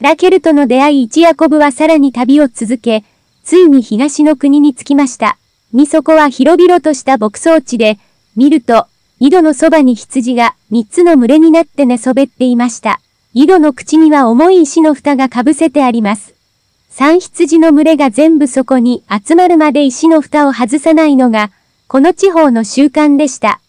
[0.00, 3.04] ラケルとの出会い一ヤコブはさらに旅を続け、
[3.44, 5.36] ついに東の国に着きました。
[5.74, 7.98] にそこは広々とした牧草地で、
[8.34, 8.86] 見ると、
[9.18, 13.00] 井戸のそばに羊が三つの群れになって寝そべっていました。
[13.34, 16.34] 井戸の口には重い石の蓋がかぶせてあります。
[16.88, 21.50] 三羊の群れが全部そこに集まるまで石の蓋を外さないのが、
[21.88, 23.60] この地方の習慣でした。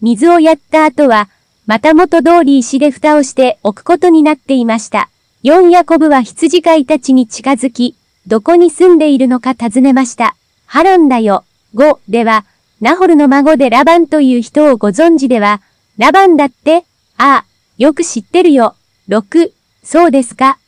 [0.00, 1.28] 水をやった後は、
[1.66, 5.08] また元通り石で蓋をして置くことになっていました。
[5.42, 7.96] ヨンヤコブは羊飼いたちに近づき、
[8.28, 10.36] どこに住んでいるのか尋ねました。
[10.66, 11.44] ハロンだよ。
[11.74, 12.44] 5では、
[12.80, 15.60] ナホルの孫でラバンという人をご存知では、
[15.98, 16.84] ラバンだって
[17.16, 17.44] ああ、
[17.76, 18.76] よく知ってるよ。
[19.08, 19.50] 6、
[19.82, 20.58] そうですか。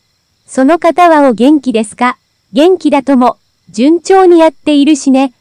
[0.45, 2.19] その方はお元気ですか
[2.53, 3.39] 元気だとも、
[3.71, 5.35] 順調にやっているしね。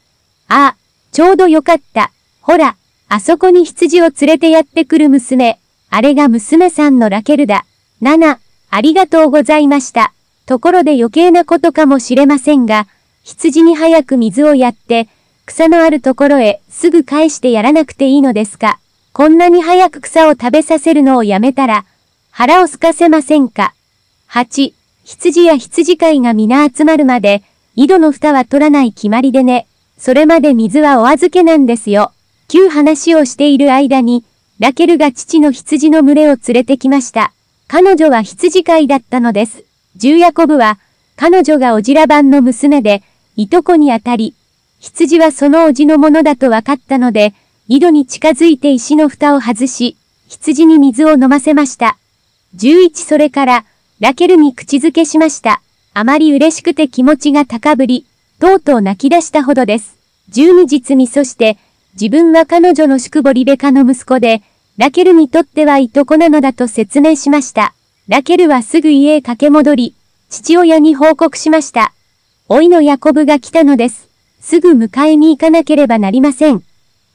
[0.48, 0.78] ああ、
[1.12, 2.12] ちょうどよかった。
[2.42, 2.76] ほら、
[3.10, 5.60] あそこに羊を連れてやってくる娘。
[5.90, 7.66] あれが娘さんのラケルだ。
[8.04, 8.38] 7、
[8.76, 10.14] ありがとうございました。
[10.48, 12.88] ところで余計なことかもしれませんが、
[13.22, 15.08] 羊に早く水をやって、
[15.46, 18.80] 草のあるところへすぐ返してやらなくていいのですか。
[19.12, 21.86] こんなに早く草を食べさせるのをやめたら、
[22.32, 23.76] 腹を空かせませんか。
[24.32, 27.44] 8、羊や羊飼いが皆集まるまで、
[27.76, 29.68] 井戸の蓋は取らない決まりでね。
[30.00, 32.12] それまで水はお預けなんですよ。
[32.48, 34.26] 旧話をしている間に、
[34.58, 37.34] ラケルが父の羊の群れを連れてきました。
[37.76, 39.64] 彼女は羊飼いだったのです。
[39.96, 40.78] ジューヤコブは、
[41.16, 43.02] 彼女がオジラ版の娘で、
[43.36, 44.36] いとこにあたり、
[44.80, 47.34] 羊はそのおじのものだと分かったので、
[47.68, 51.98] 井戸に近づいて石の蓋を外し、羊に水を飲ませました。
[52.58, 53.66] 11それから、
[54.00, 55.64] ラケルに口づけしました。
[55.96, 58.06] あまり嬉しくて気持ちが高ぶり、
[58.40, 59.98] とうとう泣き出したほどです。
[60.30, 61.58] 12実にそして、
[62.00, 64.44] 自分は彼女の宿母リベカの息子で、
[64.76, 67.76] ラケルにとってはいとこなのだと説明しました。
[68.08, 69.96] ラケルはすぐ家へ駆け戻り、
[70.30, 71.94] 父親に報告しました。
[72.50, 74.10] 老いのヤコブが来たのです。
[74.42, 76.64] すぐ迎えに行かなければなりません。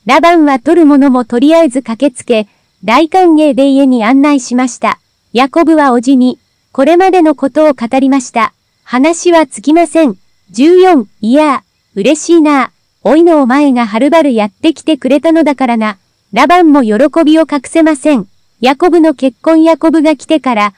[0.06, 2.47] ラバンは取るものもとりあえず駆けつけ、
[2.84, 5.00] 大歓迎で家に案内しました。
[5.32, 6.38] ヤコブはおじに、
[6.70, 8.54] これまでのことを語りました。
[8.84, 10.16] 話はつきません。
[10.52, 11.64] 14、いや、
[11.97, 12.70] 嬉しいな。
[13.02, 15.98] 老いのお前がはるばるやってきてくれたのだからな。
[16.33, 18.28] ラバンも喜びを隠せません。
[18.61, 20.75] ヤコブの結婚ヤコブが来てから、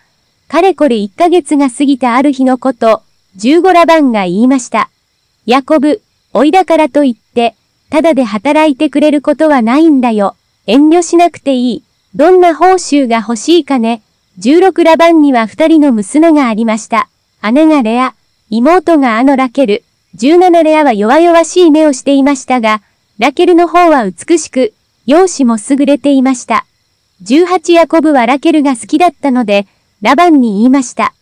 [0.47, 3.03] かれこれ1ヶ月が過ぎたある日のこと、
[3.37, 4.91] 15ラバンが言いました。
[5.47, 6.03] ヤコブ、
[6.33, 7.57] おいだからといって、
[7.89, 10.37] ただで働いてくれることはないんだよ。
[10.67, 11.83] 遠慮しなくていい。
[12.15, 14.03] どんな報酬が欲しいかね。
[14.39, 17.09] 16ラバンには2人の娘がありました。
[17.53, 18.15] 姉がレア、
[18.51, 19.83] 妹があのラケル。
[20.17, 22.83] 17レアは弱々しい目をしていましたが、
[23.19, 24.75] ラケルの方は美しく、
[25.07, 26.67] 容姿も優れていました。
[27.23, 29.67] 18ヤコブはラケルが好きだったので、
[30.03, 31.15] ラバンに言いました。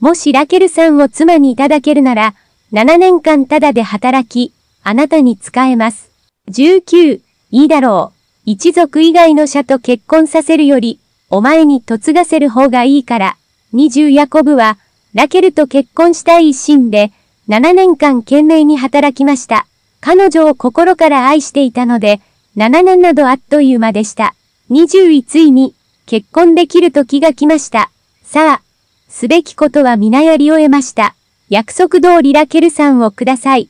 [0.00, 2.34] もしラケルさんを妻にいただけるなら、
[2.72, 6.10] 7年間ただで働き、あなたに仕えます。
[6.50, 7.20] 19、
[7.50, 8.20] いいだろう。
[8.46, 13.36] 一族以外の社と結婚させるより、お前に嫁がせる方がいいから。
[13.74, 14.78] 20ヤコブは、
[15.14, 17.12] ラケルと結婚したい一心で、
[17.48, 19.66] 7年間懸命に働きました。
[20.00, 22.20] 彼女を心から愛していたので、
[22.56, 24.34] 7年などあっという間でした。
[24.70, 25.74] 21ついに、
[26.06, 27.90] 結婚できる時が来ました。
[28.24, 28.62] さあ、
[29.08, 31.14] すべきことは皆やり終えました。
[31.48, 33.68] 約束通りラケルさんをください。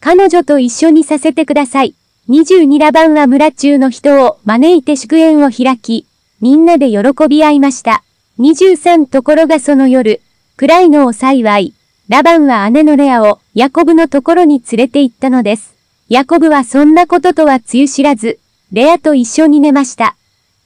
[0.00, 1.94] 彼女と一緒にさせてください。
[2.28, 6.06] 22ラバンは村中の人を招いて祝宴を開き、
[6.40, 8.02] みんなで喜び合いました。
[8.38, 10.22] 23ところがその夜、
[10.56, 11.74] 暗いのを幸い、
[12.08, 15.73] ラバンは姉のレアをヤコブのところに連れて行ったのです。
[16.10, 18.38] ヤコブはそんなこととはつゆ知らず、
[18.72, 20.16] レアと一緒に寝ました。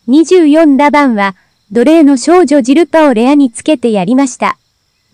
[0.08, 1.36] 24ラバンは、
[1.70, 4.58] 奴隷の少女ジルパをレアにつけてやりました。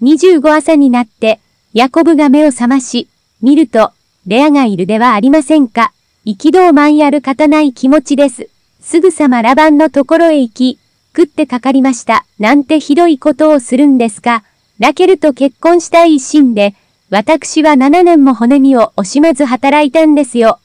[0.01, 1.41] 25朝になって、
[1.75, 3.09] ヤコブが目を覚まし、
[3.43, 3.93] 見ると、
[4.27, 5.93] レアがいるではありませんか。
[6.25, 8.49] 憤慢やる方ない気持ちです。
[8.81, 10.79] すぐさまラバンのところへ行き、
[11.15, 12.25] 食ってかかりました。
[12.39, 14.43] なんてひどいことをするんですか。
[14.79, 16.75] ラケルと結婚したい一心で、
[17.11, 20.59] 私は7年も骨身を惜しまず働いたんですよ。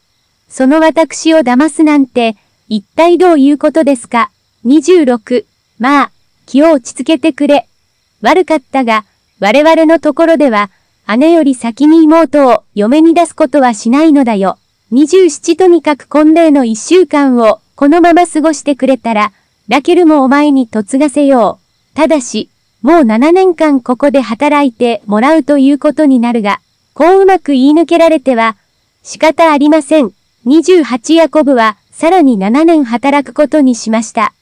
[0.48, 2.38] その私を騙すなんて、
[2.70, 4.32] 一体どういうことですか
[4.66, 5.46] ?26、
[5.80, 6.12] まあ、
[6.46, 7.68] 気を落ち着けてくれ。
[8.22, 9.06] 悪かったが、
[9.40, 10.70] 我々のところでは、
[11.18, 14.58] 姉より先に妹を嫁に出すことはしないのだよ。
[14.92, 19.32] 27とにかく婚礼の一週間をこのまま過ごしてくれたら、
[19.68, 21.60] ラケルもお前に嫁がせよ
[21.94, 21.96] う。
[21.96, 22.50] ただし、
[22.82, 26.62] もう7年間ここで働いてもらうということになるが、
[26.94, 28.56] こううまく言い抜けられては、
[29.04, 30.12] 仕方ありません。
[30.46, 34.34] 28ヤコブは、さらに7年働くことにしました。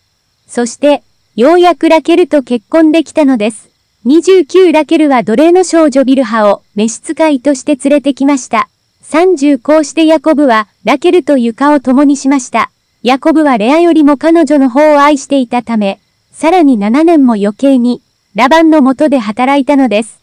[0.48, 1.02] そして、
[1.36, 3.70] ようやくラケルと結婚できたのです。
[4.06, 8.70] 29ラケルは奴隷の少女ビルハを召使いとして連れてきました。
[9.04, 12.72] 30こうしてヤコブはラケルと床を共にしました。
[13.04, 16.00] ヤコブはレアよりも彼女の方を愛していたため、
[16.32, 18.02] さらに7年も余計に、
[18.38, 20.20] ラバンの元で働いたのです。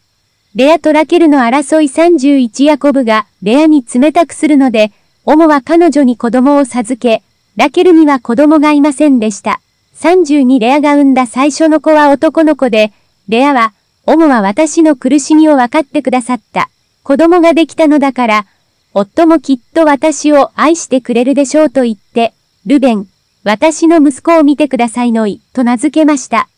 [0.54, 4.92] レアとラケルの争い31ヤコブがレアに冷たくするので、
[5.24, 7.24] オモは彼女に子供を授け、
[7.56, 9.60] ラケルには子供がいませんでした。
[9.96, 12.92] 32レアが産んだ最初の子は男の子で、
[13.28, 13.72] レアは、
[14.06, 16.70] オモは私の苦しみを分かってくださった。
[17.02, 18.46] 子供ができたのだから、
[18.92, 22.32] 夫もきっと私を愛してくれるでしょうと言って、
[22.64, 23.08] ルベン、
[23.42, 26.48] 私の息子を見てくださいのい、と名付けました。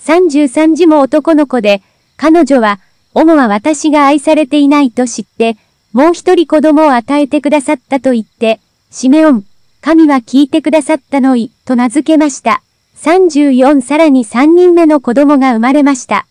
[0.00, 1.82] 33児も男の子で、
[2.16, 2.80] 彼女は、
[3.14, 5.56] オモは私が愛されていないと知って、
[5.92, 8.60] もう一人子供を与えてくださったと言って、
[8.90, 9.44] シメオン、
[9.80, 12.62] 神は聞いてくださったのい、と名付けました。
[12.96, 16.26] 34さらに3人目の子供が生まれました。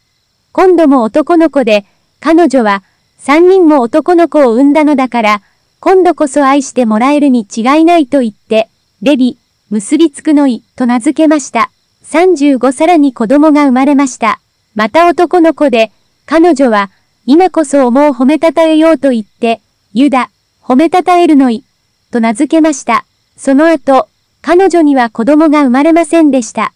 [0.51, 1.85] 今度も男の子で、
[2.19, 2.83] 彼女は、
[3.19, 5.41] 3人も男の子を産んだのだから、
[5.79, 8.69] 今度こそ愛してもらえるに違いないと言って、
[9.01, 9.37] レビ、
[9.69, 11.71] 結びつくのい、と名付けました。
[12.09, 14.39] 35さらに子供が生まれました。
[14.75, 15.92] また男の子で、
[16.25, 16.89] 彼女は、
[17.25, 19.59] 今こそ思う褒めたたえようと言って、
[19.94, 20.30] ユダ、
[20.63, 21.65] 褒めたたえるのい、
[22.09, 23.06] と名付けました。
[23.36, 24.07] その後、
[24.42, 26.74] 彼女には子供が生まれませんでした。